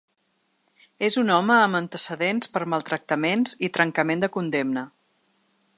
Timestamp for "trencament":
3.77-4.25